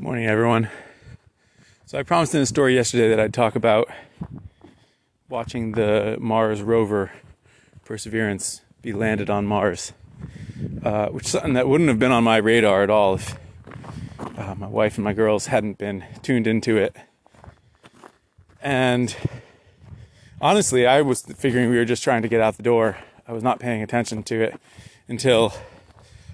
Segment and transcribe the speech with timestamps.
[0.00, 0.70] Morning, everyone.
[1.86, 3.90] So, I promised in a story yesterday that I'd talk about
[5.28, 7.10] watching the Mars rover
[7.84, 9.92] Perseverance be landed on Mars,
[10.84, 13.36] uh, which is something that wouldn't have been on my radar at all if
[14.36, 16.94] uh, my wife and my girls hadn't been tuned into it.
[18.62, 19.16] And
[20.40, 22.98] honestly, I was figuring we were just trying to get out the door.
[23.26, 24.60] I was not paying attention to it
[25.08, 25.52] until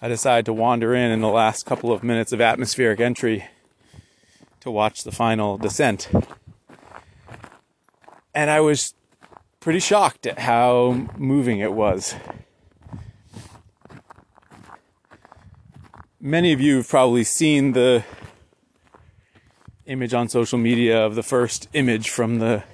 [0.00, 3.46] I decided to wander in in the last couple of minutes of atmospheric entry
[4.60, 6.10] to watch the final descent.
[8.34, 8.94] And I was
[9.58, 12.14] pretty shocked at how moving it was.
[16.20, 18.04] Many of you have probably seen the
[19.86, 22.64] image on social media of the first image from the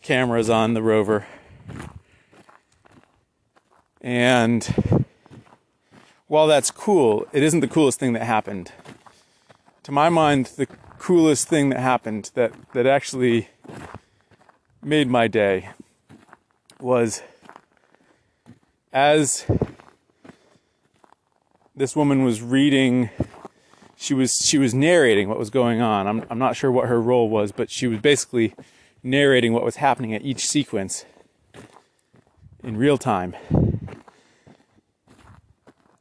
[0.00, 1.26] cameras on the rover.
[4.00, 5.03] And
[6.34, 8.72] while that's cool, it isn't the coolest thing that happened.
[9.84, 10.66] To my mind, the
[10.98, 13.50] coolest thing that happened that, that actually
[14.82, 15.68] made my day
[16.80, 17.22] was
[18.92, 19.46] as
[21.76, 23.10] this woman was reading
[23.96, 26.08] she was she was narrating what was going on.
[26.08, 28.54] I'm I'm not sure what her role was, but she was basically
[29.04, 31.04] narrating what was happening at each sequence
[32.64, 33.36] in real time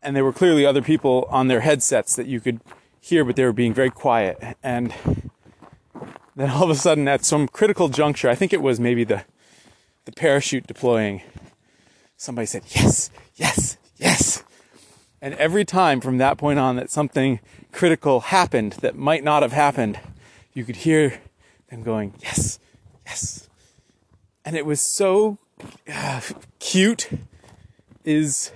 [0.04, 2.62] and there were clearly other people on their headsets that you could
[3.00, 4.38] hear, but they were being very quiet.
[4.62, 4.94] And
[6.36, 9.24] then all of a sudden, at some critical juncture, I think it was maybe the
[10.06, 11.22] the parachute deploying,
[12.18, 14.44] somebody said, "Yes, yes, yes."
[15.22, 17.40] And every time from that point on that something
[17.72, 20.00] critical happened that might not have happened,
[20.54, 21.22] you could hear
[21.70, 22.59] them going, "Yes,
[23.06, 23.50] yes."
[24.44, 25.38] And it was so
[25.92, 26.22] uh,
[26.59, 27.09] cute.
[28.04, 28.52] Is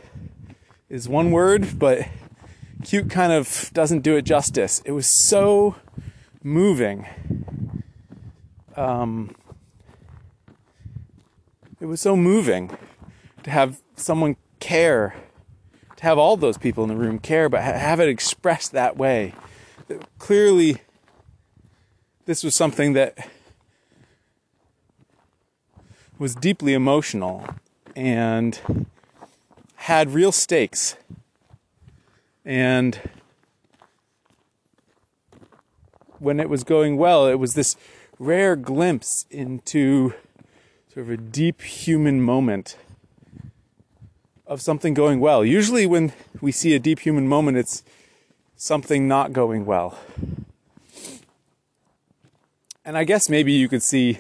[0.90, 2.08] is one word, but
[2.84, 4.82] cute kind of doesn't do it justice.
[4.86, 5.76] It was so
[6.44, 7.06] moving.
[8.76, 9.36] Um,
[11.80, 12.78] it was so moving
[13.44, 15.16] to have someone care,
[15.98, 19.34] to have all those people in the room care, but have it expressed that way.
[20.20, 20.78] Clearly,
[22.26, 23.30] this was something that
[26.20, 27.46] was deeply emotional
[27.96, 28.60] and
[29.88, 30.98] had real stakes.
[32.44, 33.00] And
[36.20, 37.78] when it was going well, it was this
[38.20, 40.14] rare glimpse into
[40.94, 42.76] sort of a deep human moment
[44.46, 45.46] of something going well.
[45.46, 46.12] Usually, when
[46.42, 47.82] we see a deep human moment, it's
[48.58, 49.98] something not going well.
[52.84, 54.20] And I guess maybe you could see,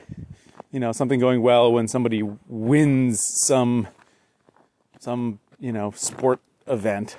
[0.71, 3.89] you know, something going well when somebody wins some
[4.99, 7.15] some you know, sport event.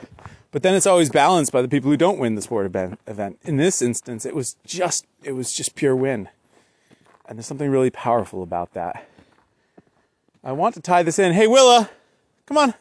[0.51, 3.39] But then it's always balanced by the people who don't win the sport event.
[3.43, 6.29] In this instance, it was just it was just pure win.
[7.29, 9.07] And there's something really powerful about that.
[10.43, 11.35] I want to tie this in.
[11.35, 11.91] Hey Willa,
[12.47, 12.75] come on.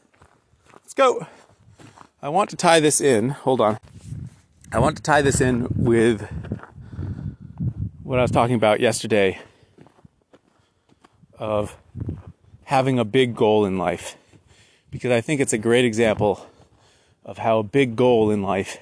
[0.74, 1.28] Let's go.
[2.22, 3.30] I want to tie this in.
[3.30, 3.78] Hold on.
[4.72, 6.30] I want to tie this in with
[8.04, 9.40] what I was talking about yesterday
[11.38, 11.78] of
[12.64, 14.16] having a big goal in life
[14.98, 16.48] because I think it's a great example
[17.24, 18.80] of how a big goal in life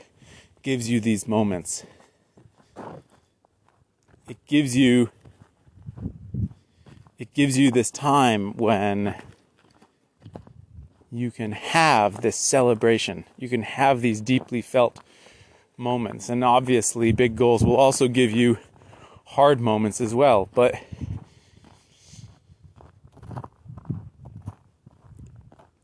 [0.64, 1.84] gives you these moments.
[4.30, 5.10] It gives you
[7.20, 9.16] it gives you this time when
[11.12, 13.26] you can have this celebration.
[13.38, 15.04] You can have these deeply felt
[15.76, 16.30] moments.
[16.30, 18.58] And obviously big goals will also give you
[19.26, 20.76] hard moments as well, but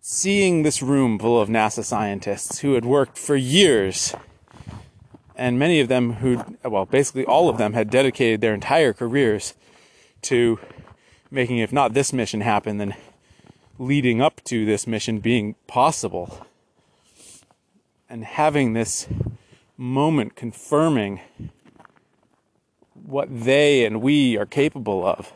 [0.03, 4.15] seeing this room full of NASA scientists who had worked for years,
[5.35, 9.53] and many of them who, well, basically all of them had dedicated their entire careers
[10.23, 10.59] to
[11.29, 12.95] making, if not this mission happen, then
[13.77, 16.47] leading up to this mission being possible.
[18.09, 19.07] And having this
[19.77, 21.21] moment confirming
[22.93, 25.31] what they and we are capable of.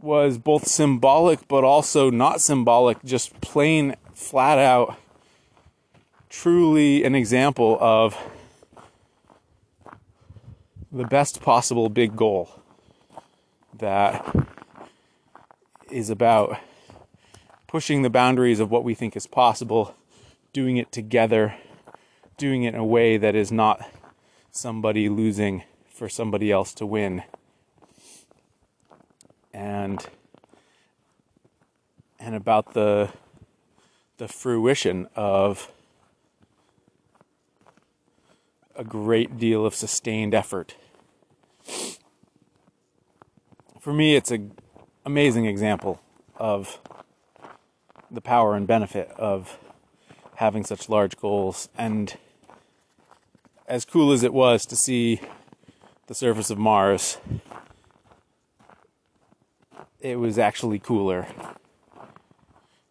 [0.00, 4.96] Was both symbolic but also not symbolic, just plain flat out,
[6.28, 8.16] truly an example of
[10.90, 12.50] the best possible big goal
[13.78, 14.24] that
[15.90, 16.58] is about
[17.66, 19.94] pushing the boundaries of what we think is possible,
[20.52, 21.54] doing it together,
[22.36, 23.80] doing it in a way that is not
[24.50, 27.22] somebody losing for somebody else to win
[29.58, 30.06] and
[32.20, 33.10] and about the
[34.18, 35.70] the fruition of
[38.76, 40.76] a great deal of sustained effort.
[43.80, 44.52] For me, it's an
[45.04, 46.00] amazing example
[46.36, 46.78] of
[48.10, 49.58] the power and benefit of
[50.36, 51.68] having such large goals.
[51.76, 52.16] And
[53.66, 55.20] as cool as it was to see
[56.06, 57.18] the surface of Mars,
[60.00, 61.26] it was actually cooler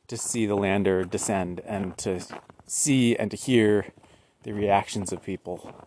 [0.08, 2.22] to see the lander descend and to
[2.66, 3.88] see and to hear
[4.44, 5.86] the reactions of people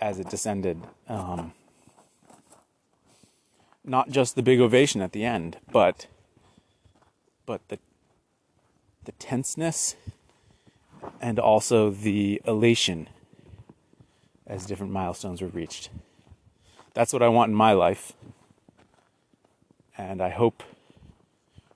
[0.00, 0.82] as it descended.
[1.08, 1.52] Um,
[3.84, 6.06] not just the big ovation at the end, but
[7.44, 7.78] but the
[9.04, 9.94] the tenseness
[11.20, 13.08] and also the elation
[14.46, 15.90] as different milestones were reached.
[16.94, 18.12] That's what I want in my life.
[19.98, 20.62] And I hope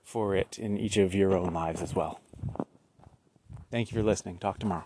[0.03, 2.19] for it in each of your own lives as well.
[3.71, 4.37] Thank you for listening.
[4.37, 4.85] Talk tomorrow.